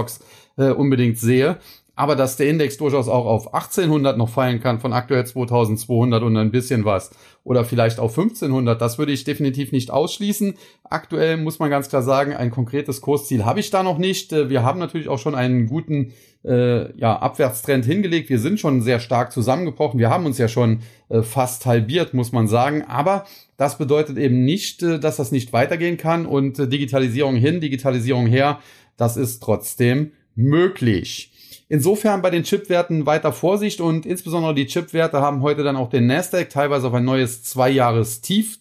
äh, 0.56 0.70
unbedingt 0.70 1.18
sehe 1.18 1.58
aber 1.96 2.14
dass 2.14 2.36
der 2.36 2.48
Index 2.48 2.76
durchaus 2.76 3.08
auch 3.08 3.24
auf 3.24 3.54
1800 3.54 4.18
noch 4.18 4.28
fallen 4.28 4.60
kann 4.60 4.80
von 4.80 4.92
aktuell 4.92 5.26
2200 5.26 6.22
und 6.22 6.36
ein 6.36 6.50
bisschen 6.50 6.84
was 6.84 7.10
oder 7.42 7.64
vielleicht 7.64 7.98
auf 7.98 8.10
1500, 8.10 8.80
das 8.80 8.98
würde 8.98 9.12
ich 9.12 9.24
definitiv 9.24 9.72
nicht 9.72 9.90
ausschließen. 9.90 10.54
Aktuell 10.84 11.38
muss 11.38 11.58
man 11.58 11.70
ganz 11.70 11.88
klar 11.88 12.02
sagen, 12.02 12.34
ein 12.34 12.50
konkretes 12.50 13.00
Kursziel 13.00 13.46
habe 13.46 13.60
ich 13.60 13.70
da 13.70 13.82
noch 13.82 13.98
nicht. 13.98 14.32
Äh, 14.32 14.50
wir 14.50 14.62
haben 14.62 14.78
natürlich 14.78 15.08
auch 15.08 15.18
schon 15.18 15.34
einen 15.34 15.66
guten 15.68 16.12
äh, 16.44 16.92
ja, 16.98 17.18
Abwärtstrend 17.18 17.86
hingelegt. 17.86 18.28
Wir 18.28 18.40
sind 18.40 18.60
schon 18.60 18.82
sehr 18.82 19.00
stark 19.00 19.32
zusammengebrochen. 19.32 19.98
Wir 19.98 20.10
haben 20.10 20.26
uns 20.26 20.38
ja 20.38 20.48
schon 20.48 20.80
äh, 21.08 21.22
fast 21.22 21.66
halbiert, 21.66 22.14
muss 22.14 22.30
man 22.30 22.46
sagen. 22.46 22.82
Aber 22.82 23.24
das 23.56 23.78
bedeutet 23.78 24.18
eben 24.18 24.44
nicht, 24.44 24.82
äh, 24.82 24.98
dass 24.98 25.16
das 25.16 25.32
nicht 25.32 25.52
weitergehen 25.52 25.96
kann 25.96 26.26
und 26.26 26.58
äh, 26.58 26.68
Digitalisierung 26.68 27.36
hin, 27.36 27.60
Digitalisierung 27.60 28.26
her, 28.26 28.58
das 28.96 29.16
ist 29.16 29.42
trotzdem 29.42 30.12
möglich. 30.34 31.32
Insofern 31.68 32.22
bei 32.22 32.30
den 32.30 32.44
Chipwerten 32.44 33.06
weiter 33.06 33.32
Vorsicht 33.32 33.80
und 33.80 34.06
insbesondere 34.06 34.54
die 34.54 34.66
Chipwerte 34.66 35.20
haben 35.20 35.42
heute 35.42 35.64
dann 35.64 35.76
auch 35.76 35.90
den 35.90 36.06
Nasdaq 36.06 36.48
teilweise 36.48 36.86
auf 36.86 36.94
ein 36.94 37.04
neues 37.04 37.42
Zwei-Jahres-Tief 37.42 38.60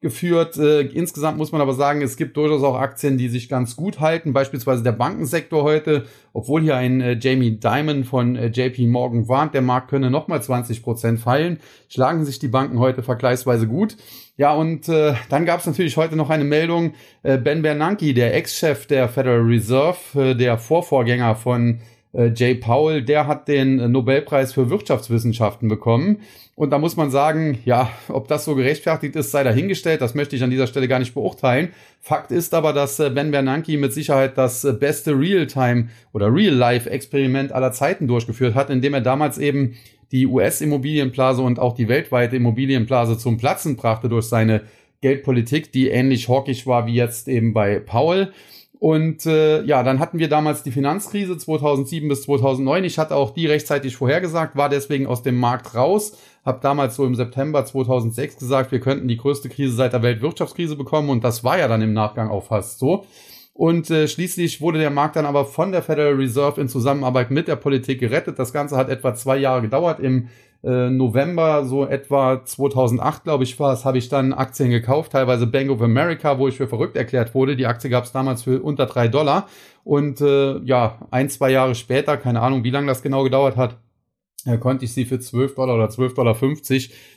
zurückgeführt. 0.00 0.56
Äh, 0.56 0.82
insgesamt 0.82 1.38
muss 1.38 1.52
man 1.52 1.60
aber 1.60 1.74
sagen, 1.74 2.02
es 2.02 2.16
gibt 2.16 2.36
durchaus 2.36 2.62
auch 2.62 2.76
Aktien, 2.76 3.18
die 3.18 3.28
sich 3.28 3.48
ganz 3.48 3.76
gut 3.76 4.00
halten. 4.00 4.32
Beispielsweise 4.32 4.82
der 4.82 4.92
Bankensektor 4.92 5.62
heute, 5.62 6.06
obwohl 6.32 6.62
hier 6.62 6.76
ein 6.76 7.00
äh, 7.00 7.18
Jamie 7.20 7.58
Dimon 7.58 8.04
von 8.04 8.36
äh, 8.36 8.46
JP 8.46 8.86
Morgan 8.86 9.28
warnt, 9.28 9.54
der 9.54 9.62
Markt 9.62 9.90
könne 9.90 10.10
nochmal 10.10 10.42
20 10.42 10.82
Prozent 10.82 11.20
fallen, 11.20 11.58
schlagen 11.88 12.24
sich 12.24 12.38
die 12.38 12.48
Banken 12.48 12.78
heute 12.78 13.02
vergleichsweise 13.02 13.66
gut. 13.66 13.96
Ja, 14.36 14.54
und 14.54 14.88
äh, 14.88 15.14
dann 15.30 15.44
gab 15.44 15.60
es 15.60 15.66
natürlich 15.66 15.96
heute 15.96 16.14
noch 16.14 16.30
eine 16.30 16.44
Meldung, 16.44 16.92
äh, 17.24 17.38
Ben 17.38 17.62
Bernanke, 17.62 18.14
der 18.14 18.36
Ex-Chef 18.36 18.86
der 18.86 19.08
Federal 19.08 19.40
Reserve, 19.40 19.98
äh, 20.14 20.34
der 20.36 20.58
Vorvorgänger 20.58 21.34
von 21.34 21.80
äh, 22.18 22.32
Jay 22.34 22.54
Powell, 22.54 23.02
der 23.02 23.26
hat 23.26 23.46
den 23.48 23.78
äh, 23.78 23.88
Nobelpreis 23.88 24.52
für 24.52 24.68
Wirtschaftswissenschaften 24.68 25.68
bekommen. 25.68 26.18
Und 26.56 26.70
da 26.70 26.78
muss 26.78 26.96
man 26.96 27.10
sagen, 27.10 27.58
ja, 27.64 27.90
ob 28.08 28.26
das 28.26 28.44
so 28.44 28.56
gerechtfertigt 28.56 29.14
ist, 29.14 29.30
sei 29.30 29.44
dahingestellt. 29.44 30.00
Das 30.00 30.16
möchte 30.16 30.34
ich 30.34 30.42
an 30.42 30.50
dieser 30.50 30.66
Stelle 30.66 30.88
gar 30.88 30.98
nicht 30.98 31.14
beurteilen. 31.14 31.68
Fakt 32.00 32.32
ist 32.32 32.52
aber, 32.54 32.72
dass 32.72 32.98
äh, 32.98 33.10
Ben 33.10 33.30
Bernanke 33.30 33.78
mit 33.78 33.92
Sicherheit 33.92 34.36
das 34.36 34.66
beste 34.80 35.12
Real-Time 35.16 35.88
oder 36.12 36.34
Real-Life-Experiment 36.34 37.52
aller 37.52 37.70
Zeiten 37.70 38.08
durchgeführt 38.08 38.56
hat, 38.56 38.70
indem 38.70 38.94
er 38.94 39.00
damals 39.00 39.38
eben 39.38 39.76
die 40.10 40.26
US-Immobilienblase 40.26 41.42
und 41.42 41.60
auch 41.60 41.74
die 41.74 41.86
weltweite 41.86 42.36
Immobilienblase 42.36 43.16
zum 43.16 43.36
Platzen 43.36 43.76
brachte 43.76 44.08
durch 44.08 44.24
seine 44.24 44.62
Geldpolitik, 45.02 45.70
die 45.70 45.88
ähnlich 45.88 46.28
hawkisch 46.28 46.66
war 46.66 46.86
wie 46.86 46.94
jetzt 46.94 47.28
eben 47.28 47.52
bei 47.52 47.78
Powell. 47.78 48.32
Und 48.80 49.26
äh, 49.26 49.62
ja, 49.64 49.82
dann 49.82 49.98
hatten 49.98 50.20
wir 50.20 50.28
damals 50.28 50.62
die 50.62 50.70
Finanzkrise 50.70 51.36
2007 51.36 52.08
bis 52.08 52.22
2009. 52.22 52.84
Ich 52.84 52.98
hatte 52.98 53.16
auch 53.16 53.30
die 53.30 53.46
rechtzeitig 53.46 53.96
vorhergesagt, 53.96 54.56
war 54.56 54.68
deswegen 54.68 55.08
aus 55.08 55.22
dem 55.22 55.36
Markt 55.36 55.74
raus, 55.74 56.16
habe 56.44 56.60
damals 56.62 56.94
so 56.94 57.04
im 57.04 57.16
September 57.16 57.64
2006 57.64 58.36
gesagt, 58.38 58.70
wir 58.70 58.78
könnten 58.78 59.08
die 59.08 59.16
größte 59.16 59.48
Krise 59.48 59.74
seit 59.74 59.94
der 59.94 60.02
Weltwirtschaftskrise 60.02 60.76
bekommen 60.76 61.10
und 61.10 61.24
das 61.24 61.42
war 61.42 61.58
ja 61.58 61.66
dann 61.66 61.82
im 61.82 61.92
Nachgang 61.92 62.30
auch 62.30 62.44
fast 62.44 62.78
so. 62.78 63.04
Und 63.52 63.90
äh, 63.90 64.06
schließlich 64.06 64.60
wurde 64.60 64.78
der 64.78 64.90
Markt 64.90 65.16
dann 65.16 65.26
aber 65.26 65.44
von 65.44 65.72
der 65.72 65.82
Federal 65.82 66.14
Reserve 66.14 66.60
in 66.60 66.68
Zusammenarbeit 66.68 67.32
mit 67.32 67.48
der 67.48 67.56
Politik 67.56 67.98
gerettet. 67.98 68.38
Das 68.38 68.52
Ganze 68.52 68.76
hat 68.76 68.88
etwa 68.88 69.16
zwei 69.16 69.36
Jahre 69.36 69.62
gedauert. 69.62 69.98
Im 69.98 70.28
äh, 70.64 70.90
November, 70.90 71.64
so 71.64 71.86
etwa 71.86 72.44
2008, 72.44 73.24
glaube 73.24 73.44
ich, 73.44 73.58
war 73.60 73.72
es, 73.72 73.84
habe 73.84 73.98
ich 73.98 74.08
dann 74.08 74.32
Aktien 74.32 74.70
gekauft, 74.70 75.12
teilweise 75.12 75.46
Bank 75.46 75.70
of 75.70 75.80
America, 75.82 76.38
wo 76.38 76.48
ich 76.48 76.56
für 76.56 76.66
verrückt 76.66 76.96
erklärt 76.96 77.34
wurde. 77.34 77.56
Die 77.56 77.66
Aktie 77.66 77.90
gab 77.90 78.04
es 78.04 78.12
damals 78.12 78.42
für 78.42 78.62
unter 78.62 78.86
drei 78.86 79.08
Dollar. 79.08 79.48
Und 79.84 80.20
äh, 80.20 80.58
ja, 80.64 80.98
ein, 81.10 81.30
zwei 81.30 81.50
Jahre 81.50 81.74
später, 81.74 82.16
keine 82.16 82.40
Ahnung, 82.40 82.64
wie 82.64 82.70
lange 82.70 82.88
das 82.88 83.02
genau 83.02 83.22
gedauert 83.22 83.56
hat, 83.56 83.76
äh, 84.44 84.58
konnte 84.58 84.84
ich 84.84 84.92
sie 84.92 85.04
für 85.04 85.20
12 85.20 85.54
Dollar 85.54 85.76
oder 85.76 85.88
12,50 85.88 86.14
Dollar 86.14 86.36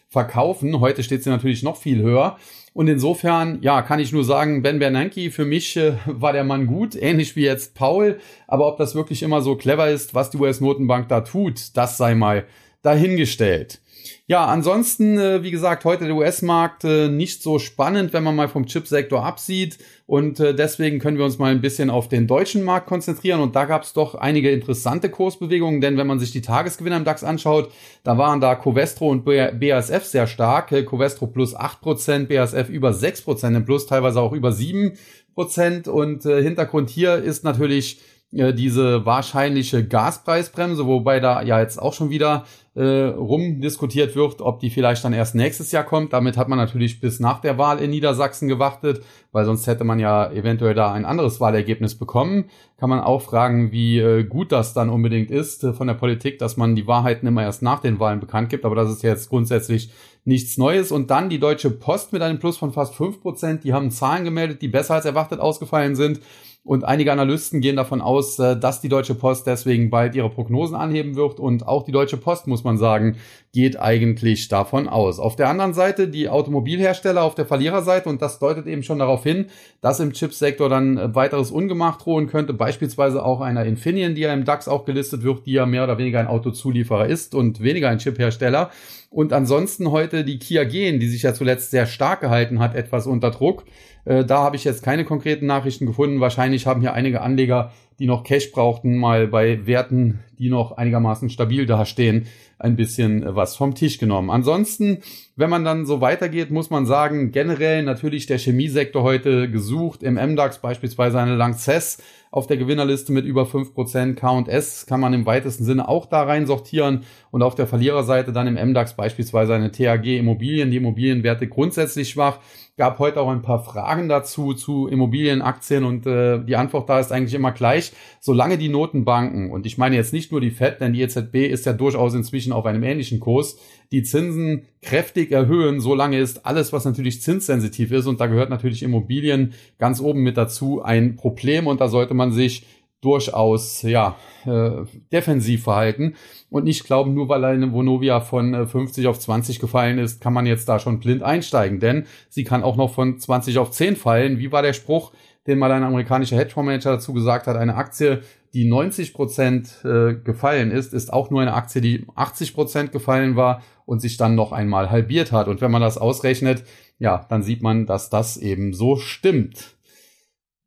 verkaufen. 0.08 0.80
Heute 0.80 1.04
steht 1.04 1.24
sie 1.24 1.30
natürlich 1.30 1.64
noch 1.64 1.78
viel 1.78 2.02
höher. 2.02 2.38
Und 2.74 2.88
insofern, 2.88 3.60
ja, 3.62 3.82
kann 3.82 4.00
ich 4.00 4.14
nur 4.14 4.24
sagen, 4.24 4.62
Ben 4.62 4.80
Bernanke, 4.80 5.32
für 5.32 5.46
mich 5.46 5.76
äh, 5.78 5.94
war 6.06 6.32
der 6.32 6.44
Mann 6.44 6.68
gut, 6.68 6.96
ähnlich 6.96 7.36
wie 7.36 7.44
jetzt 7.44 7.76
Paul. 7.76 8.20
Aber 8.48 8.68
ob 8.68 8.78
das 8.78 8.96
wirklich 8.96 9.24
immer 9.24 9.42
so 9.42 9.56
clever 9.56 9.90
ist, 9.90 10.14
was 10.14 10.30
die 10.30 10.38
US-Notenbank 10.38 11.10
da 11.10 11.22
tut, 11.22 11.76
das 11.76 11.98
sei 11.98 12.16
mal 12.16 12.46
dahingestellt. 12.82 13.82
Ja, 14.28 14.46
ansonsten, 14.46 15.18
äh, 15.18 15.44
wie 15.44 15.52
gesagt, 15.52 15.84
heute 15.86 16.06
der 16.06 16.16
US-Markt 16.16 16.84
äh, 16.84 17.10
nicht 17.10 17.44
so 17.44 17.60
spannend, 17.60 18.14
wenn 18.14 18.24
man 18.24 18.36
mal 18.36 18.48
vom 18.48 18.66
Chipsektor 18.66 19.26
absieht. 19.26 19.78
Und 20.06 20.40
äh, 20.40 20.56
deswegen 20.56 21.00
können 21.00 21.18
wir 21.18 21.26
uns 21.26 21.38
mal 21.38 21.52
ein 21.52 21.62
bisschen 21.62 21.90
auf 21.90 22.08
den 22.08 22.28
deutschen 22.28 22.64
Markt 22.64 22.88
konzentrieren. 22.88 23.42
Und 23.42 23.56
da 23.56 23.66
gab 23.66 23.84
es 23.84 23.94
doch 23.94 24.16
einige 24.16 24.52
interessante 24.52 25.10
Kursbewegungen, 25.10 25.82
denn 25.82 25.98
wenn 25.98 26.08
man 26.08 26.20
sich 26.20 26.32
die 26.32 26.42
Tagesgewinner 26.42 26.98
im 26.98 27.04
DAX 27.04 27.24
anschaut, 27.24 27.72
da 28.04 28.18
waren 28.18 28.42
da 28.42 28.56
Covestro 28.56 29.10
und 29.10 29.26
BASF 29.26 30.06
sehr 30.06 30.28
stark. 30.28 30.70
Covestro 30.86 31.28
plus 31.28 31.56
8%, 31.56 32.28
BASF 32.28 32.70
über 32.70 32.92
6% 32.92 33.56
im 33.56 33.66
Plus, 33.66 33.86
teilweise 33.86 34.22
auch 34.22 34.34
über 34.34 34.50
7%. 34.50 35.90
Und 35.90 36.24
Hintergrund 36.24 36.90
hier 36.90 37.16
ist 37.16 37.44
natürlich 37.44 38.00
diese 38.32 39.06
wahrscheinliche 39.06 39.86
Gaspreisbremse, 39.86 40.88
wobei 40.88 41.20
da 41.20 41.42
ja 41.42 41.60
jetzt 41.60 41.82
auch 41.82 41.94
schon 41.94 42.10
wieder 42.10 42.46
äh, 42.74 42.84
rumdiskutiert 42.84 44.16
wird, 44.16 44.40
ob 44.40 44.62
die 44.62 44.70
vielleicht 44.70 45.04
dann 45.04 45.12
erst 45.12 45.36
nächstes 45.36 45.74
Jahr 45.74 45.84
kommt. 45.84 46.14
Damit 46.14 46.38
hat 46.38 46.48
man 46.48 46.58
natürlich 46.58 47.02
bis 47.02 47.20
nach 47.20 47.42
der 47.42 47.58
Wahl 47.58 47.80
in 47.80 47.90
Niedersachsen 47.90 48.48
gewartet, 48.48 49.04
weil 49.34 49.44
sonst 49.44 49.68
hätte 49.68 49.84
man 49.84 50.00
ja 50.00 50.32
eventuell 50.32 50.74
da 50.74 50.94
ein 50.94 51.04
anderes 51.04 51.42
Wahlergebnis 51.42 51.96
bekommen. 51.96 52.46
Kann 52.78 52.90
man 52.90 53.02
auch 53.02 53.22
fragen, 53.22 53.74
wie 53.74 54.00
äh, 54.00 54.24
gut 54.24 54.54
das 54.54 54.74
dann 54.74 54.90
unbedingt 54.90 55.30
ist 55.30 55.66
äh, 55.66 55.74
von 55.74 55.88
der 55.88 55.96
Politik, 55.96 56.40
dass 56.40 56.56
man 56.56 56.76
die 56.78 56.88
Wahrheiten 56.88 57.28
immer 57.28 57.44
erst 57.44 57.62
nach 57.62 57.82
den 57.82 58.00
Wahlen 58.00 58.22
bekannt 58.22 58.50
gibt. 58.50 58.64
Aber 58.64 58.76
das 58.76 58.90
ist 58.90 59.04
jetzt 59.04 59.30
grundsätzlich 59.30 59.92
nichts 60.24 60.58
Neues. 60.58 60.94
Und 60.94 61.12
dann 61.12 61.30
die 61.30 61.40
Deutsche 61.40 61.70
Post 61.70 62.14
mit 62.14 62.22
einem 62.22 62.40
Plus 62.40 62.58
von 62.58 62.72
fast 62.72 62.96
fünf 62.96 63.22
Prozent. 63.22 63.66
Die 63.66 63.74
haben 63.74 63.92
Zahlen 63.92 64.24
gemeldet, 64.24 64.62
die 64.62 64.70
besser 64.70 64.94
als 64.94 65.06
erwartet 65.06 65.42
ausgefallen 65.42 65.96
sind. 65.96 66.22
Und 66.64 66.84
einige 66.84 67.12
Analysten 67.12 67.60
gehen 67.60 67.76
davon 67.76 68.02
aus, 68.02 68.38
äh, 68.38 68.56
dass 68.56 68.82
die 68.82 68.90
Deutsche 68.90 69.16
Post 69.16 69.48
deswegen 69.48 69.90
bald 69.90 70.14
ihre 70.14 70.30
Prognosen 70.30 70.76
anheben 70.76 71.16
wird. 71.16 71.40
Und 71.40 71.68
auch 71.68 71.84
die 71.84 71.92
Deutsche 71.92 72.18
Post, 72.18 72.46
muss 72.46 72.64
man 72.64 72.78
sagen, 72.78 73.18
geht 73.52 73.80
eigentlich 73.80 74.48
davon 74.48 74.88
aus. 74.88 75.20
Auf 75.20 75.36
der 75.36 75.50
anderen 75.50 75.74
Seite 75.74 76.08
die 76.08 76.30
Automobilhersteller 76.30 77.24
auf 77.24 77.34
der 77.34 77.48
Verliererseite. 77.48 78.10
Und 78.10 78.22
das 78.22 78.38
deutet 78.38 78.68
eben 78.68 78.84
schon 78.84 79.00
darauf 79.00 79.24
hin, 79.24 79.48
dass 79.82 80.00
im 80.00 80.14
Chipsektor 80.14 80.70
dann 80.70 80.98
äh, 80.98 81.16
weiteres 81.16 81.50
Ungemacht 81.50 82.06
drohen 82.06 82.28
könnte. 82.28 82.54
Beispielsweise 82.54 83.26
auch 83.26 83.42
einer 83.42 83.66
Infineon, 83.66 84.14
die 84.14 84.22
ja 84.22 84.34
im 84.34 84.46
DAX 84.46 84.68
auch 84.68 84.86
gelistet 84.86 85.24
wird, 85.24 85.48
die 85.48 85.54
ja 85.54 85.66
mehr 85.66 85.84
oder 85.84 85.98
weniger 85.98 86.20
ein 86.20 86.28
Autozulieferer 86.28 87.08
ist 87.08 87.34
und 87.34 87.62
weniger 87.64 87.90
ein 87.90 87.98
Chiphersteller. 87.98 88.70
Und 89.10 89.34
ansonsten 89.34 89.92
heute 89.92 90.24
die 90.24 90.38
Kia 90.40 90.64
Gen, 90.64 91.00
die 91.00 91.10
sich 91.10 91.24
ja 91.24 91.34
zuletzt 91.34 91.72
sehr 91.72 91.86
stark 91.86 92.22
gehalten 92.22 92.60
hat, 92.60 92.76
etwas 92.76 93.08
unter 93.08 93.32
Druck. 93.32 93.66
Äh, 94.06 94.26
da 94.26 94.40
habe 94.40 94.56
ich 94.56 94.64
jetzt 94.64 94.84
keine 94.84 95.06
konkreten 95.06 95.46
Nachrichten 95.46 95.86
gefunden. 95.86 96.20
Wahrscheinlich 96.20 96.66
haben 96.68 96.82
hier 96.82 96.94
einige 96.94 97.22
Anleger, 97.22 97.72
die 98.00 98.08
noch 98.08 98.24
Cash 98.24 98.52
brauchten, 98.52 98.98
mal 98.98 99.28
bei 99.28 99.68
Werten, 99.68 100.20
die 100.40 100.50
noch 100.50 100.72
einigermaßen 100.72 101.30
stabil 101.30 101.68
dastehen, 101.68 102.26
ein 102.58 102.76
bisschen 102.76 103.22
äh, 103.22 103.36
was 103.36 103.56
vom 103.56 103.76
Tisch 103.76 104.00
genommen. 104.00 104.32
Ansonsten, 104.32 105.00
wenn 105.36 105.52
man 105.52 105.64
dann 105.64 105.86
so 105.86 106.02
weitergeht, 106.02 106.50
muss 106.50 106.72
man 106.72 106.86
sagen, 106.88 107.32
generell 107.32 107.84
natürlich 107.84 108.26
der 108.26 108.40
Chemiesektor 108.40 109.04
heute 109.04 109.52
gesucht. 109.52 110.02
Im 110.02 110.16
MDAX 110.16 110.60
beispielsweise 110.60 111.20
eine 111.20 111.36
Lanxess 111.36 112.02
auf 112.32 112.48
der 112.48 112.58
Gewinnerliste 112.58 113.12
mit 113.12 113.26
über 113.26 113.44
5%. 113.44 114.16
K&S 114.16 114.86
kann 114.88 115.00
man 115.00 115.14
im 115.14 115.26
weitesten 115.26 115.66
Sinne 115.66 115.88
auch 115.88 116.06
da 116.06 116.24
rein 116.24 116.48
sortieren. 116.48 117.04
Und 117.30 117.44
auf 117.44 117.56
der 117.56 117.68
Verliererseite 117.68 118.34
dann 118.34 118.48
im 118.48 118.70
MDAX 118.70 118.96
beispielsweise 118.96 119.54
eine 119.54 119.72
THG 119.72 120.18
Immobilien. 120.18 120.72
Die 120.72 120.78
Immobilienwerte 120.78 121.48
grundsätzlich 121.48 122.10
schwach 122.10 122.40
gab 122.82 122.98
heute 122.98 123.22
auch 123.22 123.30
ein 123.30 123.44
paar 123.44 123.64
Fragen 123.64 124.10
dazu 124.10 124.56
zu 124.56 124.88
Immobilienaktien 124.88 125.84
und 125.84 126.08
äh, 126.08 126.44
die 126.44 126.56
Antwort 126.56 126.90
da 126.90 127.00
ist 127.00 127.12
eigentlich 127.12 127.36
immer 127.36 127.52
gleich. 127.52 127.92
Solange 128.20 128.58
die 128.58 128.70
Notenbanken, 128.70 129.52
und 129.52 129.68
ich 129.68 129.78
meine 129.78 129.96
jetzt 129.96 130.14
nicht 130.14 130.32
nur 130.32 130.42
die 130.42 130.50
FED, 130.50 130.82
denn 130.82 130.94
die 130.94 131.04
EZB 131.04 131.46
ist 131.46 131.68
ja 131.68 131.74
durchaus 131.74 132.16
inzwischen 132.16 132.52
auf 132.52 132.66
einem 132.66 132.82
ähnlichen 132.82 133.20
Kurs, 133.20 133.60
die 133.92 134.02
Zinsen 134.02 134.64
kräftig 134.82 135.32
erhöhen, 135.32 135.80
solange 135.80 136.18
ist 136.18 136.44
alles, 136.48 136.74
was 136.74 136.84
natürlich 136.84 137.22
zinssensitiv 137.22 137.92
ist, 137.92 138.08
und 138.08 138.20
da 138.20 138.26
gehört 138.26 138.50
natürlich 138.50 138.82
Immobilien 138.82 139.54
ganz 139.78 140.02
oben 140.02 140.24
mit 140.24 140.36
dazu, 140.36 140.82
ein 140.82 141.18
Problem 141.18 141.68
und 141.68 141.82
da 141.82 141.88
sollte 141.88 142.16
man 142.16 142.32
sich 142.32 142.66
durchaus 143.02 143.82
ja 143.82 144.16
äh, 144.46 144.84
defensiv 145.12 145.64
verhalten 145.64 146.16
und 146.50 146.64
nicht 146.64 146.86
glauben, 146.86 147.14
nur 147.14 147.30
weil 147.30 147.44
eine 147.44 147.74
Vonovia 147.74 148.22
von 148.22 148.54
äh, 148.54 148.68
50 148.68 149.08
auf 149.08 149.20
20 149.20 149.60
gefallen 149.60 149.98
ist, 149.98 150.22
kann 150.22 150.34
man 150.34 150.46
jetzt 150.46 150.70
da 150.70 150.80
schon 150.80 151.00
blind 151.00 151.24
einsteigen, 151.24 151.80
denn 151.80 152.06
sie 152.30 152.44
kann 152.44 152.64
auch 152.64 152.76
noch 152.76 152.94
von 152.94 153.18
20 153.18 153.58
auf 153.58 153.72
10 153.72 153.96
fallen. 153.96 154.38
Wie 154.38 154.52
war 154.52 154.62
der 154.62 154.74
Spruch, 154.74 155.12
den 155.48 155.58
mal 155.58 155.72
ein 155.72 155.84
amerikanischer 155.84 156.38
Hedgefondsmanager 156.38 156.92
dazu 156.92 157.14
gesagt 157.14 157.48
hat, 157.48 157.58
eine 157.58 157.76
Aktie, 157.76 158.22
die 158.54 158.66
90 158.66 159.14
Prozent 159.14 159.84
äh, 159.84 160.14
gefallen 160.14 160.72
ist, 160.72 160.94
ist 160.94 161.12
auch 161.12 161.30
nur 161.32 161.42
eine 161.42 161.54
Aktie, 161.54 161.82
die 161.82 162.06
80 162.16 162.54
Prozent 162.54 162.92
gefallen 162.92 163.36
war 163.36 163.64
und 163.86 164.02
sich 164.02 164.18
dann 164.18 164.36
noch 164.36 164.52
einmal 164.52 164.92
halbiert 164.92 165.32
hat. 165.32 165.48
Und 165.48 165.62
wenn 165.62 165.72
man 165.72 165.82
das 165.82 165.98
ausrechnet, 165.98 166.64
ja, 167.00 167.26
dann 167.30 167.44
sieht 167.44 167.64
man, 167.64 167.86
dass 167.86 168.10
das 168.10 168.38
eben 168.38 168.74
so 168.74 168.98
stimmt. 168.98 169.76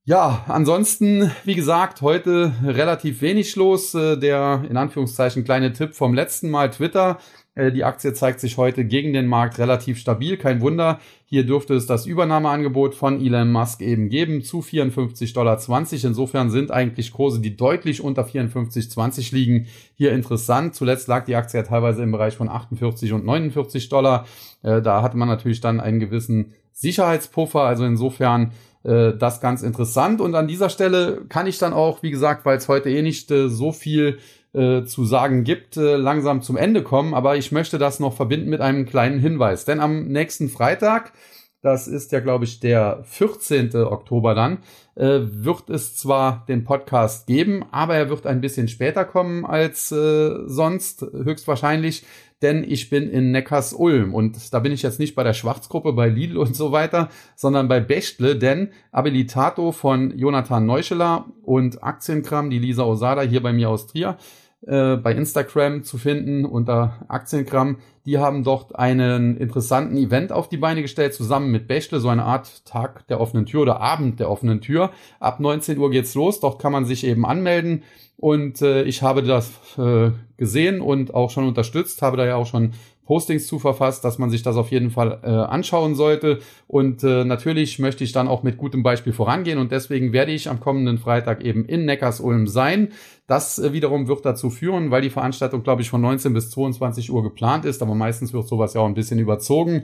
Ja, 0.07 0.45
ansonsten, 0.49 1.31
wie 1.45 1.55
gesagt, 1.55 2.03
heute 2.03 2.53
relativ 2.63 3.23
wenig 3.23 3.57
los. 3.57 3.95
Äh, 3.95 4.19
der 4.19 4.63
in 4.69 4.77
Anführungszeichen 4.77 5.45
kleine 5.45 5.73
Tipp 5.73 5.95
vom 5.95 6.13
letzten 6.13 6.51
Mal 6.51 6.71
Twitter. 6.71 7.19
Äh, 7.55 7.73
die 7.73 7.85
Aktie 7.85 8.13
zeigt 8.13 8.41
sich 8.41 8.59
heute 8.59 8.85
gegen 8.85 9.15
den 9.15 9.27
Markt 9.27 9.59
relativ 9.59 9.99
stabil. 9.99 10.37
Kein 10.37 10.61
Wunder. 10.61 11.01
Hier 11.25 11.47
dürfte 11.47 11.73
es 11.73 11.87
das 11.87 12.05
Übernahmeangebot 12.05 12.95
von 12.95 13.19
Elon 13.19 13.51
Musk 13.51 13.81
eben 13.81 14.11
geben 14.11 14.43
zu 14.43 14.61
54,20 14.61 15.33
Dollar. 15.33 15.59
Insofern 15.91 16.51
sind 16.51 16.71
eigentlich 16.71 17.11
Kurse, 17.11 17.41
die 17.41 17.57
deutlich 17.57 18.03
unter 18.03 18.27
54,20 18.27 19.35
liegen, 19.35 19.69
hier 19.95 20.13
interessant. 20.13 20.75
Zuletzt 20.75 21.09
lag 21.09 21.25
die 21.25 21.35
Aktie 21.35 21.59
ja 21.59 21.67
teilweise 21.67 22.03
im 22.03 22.13
Bereich 22.13 22.37
von 22.37 22.51
48 22.51 23.15
und 23.15 23.25
49 23.25 23.89
Dollar. 23.89 24.27
Äh, 24.63 24.83
da 24.83 25.01
hatte 25.01 25.17
man 25.17 25.29
natürlich 25.29 25.63
dann 25.63 25.81
einen 25.81 25.99
gewissen 25.99 26.53
Sicherheitspuffer. 26.73 27.63
Also 27.63 27.87
insofern 27.87 28.53
äh, 28.85 29.13
das 29.17 29.41
ganz 29.41 29.63
interessant. 29.63 30.21
Und 30.21 30.35
an 30.35 30.47
dieser 30.47 30.69
Stelle 30.69 31.23
kann 31.29 31.47
ich 31.47 31.59
dann 31.59 31.73
auch, 31.73 32.03
wie 32.03 32.11
gesagt, 32.11 32.45
weil 32.45 32.59
es 32.59 32.69
heute 32.69 32.91
eh 32.91 33.03
nicht 33.03 33.31
äh, 33.31 33.49
so 33.49 33.73
viel 33.73 34.19
äh, 34.53 34.85
zu 34.85 35.05
sagen 35.05 35.43
gibt, 35.45 35.77
äh, 35.77 35.97
langsam 35.97 36.43
zum 36.43 36.57
Ende 36.57 36.83
kommen. 36.83 37.15
Aber 37.15 37.37
ich 37.37 37.51
möchte 37.51 37.79
das 37.79 38.01
noch 38.01 38.15
verbinden 38.15 38.51
mit 38.51 38.61
einem 38.61 38.87
kleinen 38.87 39.19
Hinweis. 39.19 39.65
Denn 39.65 39.81
am 39.81 40.07
nächsten 40.09 40.49
Freitag, 40.49 41.13
das 41.61 41.89
ist 41.89 42.13
ja, 42.13 42.21
glaube 42.21 42.45
ich, 42.45 42.61
der 42.61 43.03
14. 43.05 43.75
Oktober 43.75 44.35
dann, 44.35 44.59
äh, 44.97 45.21
wird 45.23 45.71
es 45.71 45.97
zwar 45.97 46.45
den 46.47 46.65
Podcast 46.65 47.27
geben, 47.27 47.65
aber 47.73 47.97
er 47.97 48.11
wird 48.11 48.27
ein 48.27 48.41
bisschen 48.41 48.69
später 48.69 49.05
kommen 49.05 49.45
als 49.45 49.91
äh, 49.91 50.47
sonst, 50.47 51.03
höchstwahrscheinlich 51.03 52.05
denn 52.43 52.65
ich 52.67 52.91
bin 52.91 53.09
in 53.09 53.31
Neckars-Ulm. 53.31 54.15
Und 54.15 54.53
da 54.53 54.59
bin 54.59 54.73
ich 54.73 54.83
jetzt 54.83 54.99
nicht 54.99 55.15
bei 55.15 55.23
der 55.23 55.35
Schwarzgruppe, 55.35 55.93
bei 55.93 56.09
Lidl 56.09 56.37
und 56.37 56.55
so 56.55 56.73
weiter, 56.73 57.09
sondern 57.37 57.69
bei 57.69 57.81
Bechtle, 57.81 58.37
denn 58.37 58.71
Abilitato 58.93 59.73
von 59.73 60.17
Jonathan 60.17 60.67
Neuscheler 60.67 61.27
und 61.43 61.83
Aktienkram, 61.83 62.51
die 62.51 62.59
Lisa 62.59 62.85
Osada 62.85 63.23
hier 63.23 63.43
bei 63.43 63.53
mir 63.53 63.71
aus 63.71 63.87
Trier, 63.87 64.19
äh, 64.67 64.97
bei 64.97 65.13
Instagram 65.13 65.85
zu 65.85 65.99
finden 65.99 66.45
unter 66.45 67.05
Aktienkram. 67.09 67.79
Die 68.07 68.19
haben 68.19 68.45
dort 68.45 68.77
einen 68.77 69.37
interessanten 69.37 69.97
Event 69.97 70.33
auf 70.33 70.49
die 70.49 70.57
Beine 70.57 70.83
gestellt, 70.83 71.15
zusammen 71.15 71.51
mit 71.51 71.69
Bächle, 71.69 72.01
so 72.01 72.09
eine 72.09 72.25
Art 72.25 72.65
Tag 72.65 73.07
der 73.09 73.21
offenen 73.21 73.47
Tür 73.47 73.63
oder 73.63 73.81
Abend 73.81 74.21
der 74.21 74.31
offenen 74.31 74.61
Tür. 74.61 74.91
Ab 75.21 75.41
19 75.41 75.79
Uhr 75.79 75.91
geht's 75.91 76.15
los, 76.15 76.41
dort 76.41 76.61
kann 76.61 76.73
man 76.73 76.85
sich 76.85 77.05
eben 77.05 77.27
anmelden. 77.27 77.83
Und 78.17 78.63
äh, 78.63 78.85
ich 78.85 79.03
habe 79.03 79.23
das 79.23 79.51
äh, 79.77 80.13
gesehen 80.37 80.81
und 80.81 81.15
auch 81.15 81.31
schon 81.31 81.47
unterstützt, 81.47 82.01
habe 82.01 82.17
da 82.17 82.25
ja 82.25 82.37
auch 82.37 82.47
schon 82.47 82.73
Postings 83.05 83.47
zu 83.47 83.59
verfasst, 83.59 84.05
dass 84.05 84.19
man 84.19 84.31
sich 84.31 84.43
das 84.43 84.57
auf 84.57 84.71
jeden 84.71 84.91
Fall 84.91 85.21
äh, 85.23 85.29
anschauen 85.29 85.95
sollte. 85.95 86.39
Und 86.67 87.05
äh, 87.05 87.25
natürlich 87.25 87.79
möchte 87.79 88.05
ich 88.05 88.13
dann 88.13 88.29
auch 88.29 88.43
mit 88.43 88.57
gutem 88.57 88.83
Beispiel 88.83 89.13
vorangehen 89.13 89.59
und 89.59 89.73
deswegen 89.73 90.13
werde 90.13 90.33
ich 90.33 90.49
am 90.49 90.61
kommenden 90.61 90.99
Freitag 90.99 91.43
eben 91.43 91.65
in 91.65 91.85
Neckarsulm 91.85 92.47
sein. 92.47 92.89
Das 93.27 93.59
äh, 93.59 93.73
wiederum 93.73 94.09
wird 94.09 94.25
dazu 94.25 94.51
führen, 94.51 94.91
weil 94.91 95.03
die 95.03 95.11
Veranstaltung, 95.11 95.63
glaube 95.63 95.83
ich, 95.83 95.91
von 95.91 96.01
19 96.01 96.33
bis 96.33 96.51
22 96.51 97.13
Uhr 97.13 97.23
geplant 97.23 97.65
ist, 97.65 97.83
aber 97.83 97.95
meistens 97.95 98.33
wird 98.33 98.49
sowas 98.49 98.75
ja 98.75 98.81
auch 98.81 98.87
ein 98.87 98.95
bisschen 98.95 99.19
überzogen, 99.19 99.83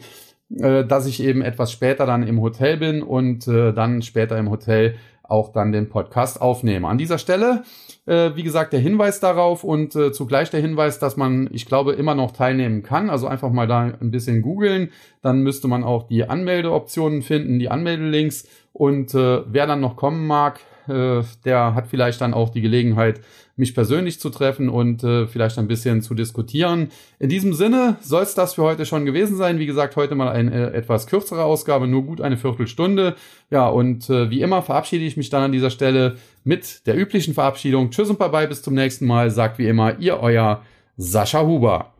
äh, 0.58 0.84
dass 0.84 1.06
ich 1.06 1.22
eben 1.22 1.42
etwas 1.42 1.72
später 1.72 2.06
dann 2.06 2.26
im 2.26 2.40
Hotel 2.40 2.78
bin 2.78 3.02
und 3.02 3.46
äh, 3.48 3.72
dann 3.72 4.02
später 4.02 4.38
im 4.38 4.50
Hotel 4.50 4.96
auch 5.30 5.52
dann 5.52 5.72
den 5.72 5.88
Podcast 5.88 6.40
aufnehme. 6.40 6.88
An 6.88 6.98
dieser 6.98 7.18
Stelle, 7.18 7.62
äh, 8.06 8.30
wie 8.34 8.42
gesagt, 8.42 8.72
der 8.72 8.80
Hinweis 8.80 9.20
darauf 9.20 9.64
und 9.64 9.94
äh, 9.96 10.12
zugleich 10.12 10.50
der 10.50 10.60
Hinweis, 10.60 10.98
dass 10.98 11.16
man, 11.16 11.48
ich 11.52 11.66
glaube, 11.66 11.92
immer 11.92 12.14
noch 12.14 12.32
teilnehmen 12.32 12.82
kann. 12.82 13.10
Also 13.10 13.26
einfach 13.26 13.50
mal 13.50 13.66
da 13.66 13.82
ein 13.82 14.10
bisschen 14.10 14.42
googeln. 14.42 14.90
Dann 15.22 15.42
müsste 15.42 15.68
man 15.68 15.84
auch 15.84 16.08
die 16.08 16.24
Anmeldeoptionen 16.24 17.22
finden, 17.22 17.58
die 17.58 17.68
Anmeldelinks. 17.68 18.48
Und 18.72 19.14
äh, 19.14 19.42
wer 19.46 19.66
dann 19.66 19.80
noch 19.80 19.96
kommen 19.96 20.26
mag, 20.26 20.60
äh, 20.90 21.22
der 21.44 21.74
hat 21.74 21.86
vielleicht 21.88 22.20
dann 22.20 22.34
auch 22.34 22.50
die 22.50 22.60
Gelegenheit, 22.60 23.20
mich 23.56 23.74
persönlich 23.74 24.18
zu 24.18 24.30
treffen 24.30 24.68
und 24.68 25.04
äh, 25.04 25.26
vielleicht 25.26 25.58
ein 25.58 25.68
bisschen 25.68 26.02
zu 26.02 26.14
diskutieren. 26.14 26.90
In 27.18 27.28
diesem 27.28 27.54
Sinne 27.54 27.96
soll 28.00 28.22
es 28.22 28.34
das 28.34 28.54
für 28.54 28.62
heute 28.62 28.86
schon 28.86 29.04
gewesen 29.04 29.36
sein. 29.36 29.58
Wie 29.58 29.66
gesagt, 29.66 29.96
heute 29.96 30.16
mal 30.16 30.30
eine 30.30 30.72
äh, 30.72 30.76
etwas 30.76 31.06
kürzere 31.06 31.44
Ausgabe, 31.44 31.86
nur 31.86 32.02
gut 32.02 32.20
eine 32.20 32.36
Viertelstunde. 32.36 33.14
Ja, 33.50 33.68
und 33.68 34.10
äh, 34.10 34.30
wie 34.30 34.40
immer 34.40 34.62
verabschiede 34.62 35.04
ich 35.04 35.16
mich 35.16 35.30
dann 35.30 35.42
an 35.42 35.52
dieser 35.52 35.70
Stelle 35.70 36.16
mit 36.42 36.86
der 36.86 36.96
üblichen 36.96 37.34
Verabschiedung. 37.34 37.90
Tschüss 37.90 38.10
und 38.10 38.18
bye 38.18 38.30
bye, 38.30 38.48
bis 38.48 38.62
zum 38.62 38.74
nächsten 38.74 39.06
Mal. 39.06 39.30
Sagt 39.30 39.58
wie 39.58 39.68
immer, 39.68 39.98
ihr 39.98 40.18
euer 40.20 40.62
Sascha 40.96 41.42
Huber. 41.42 41.92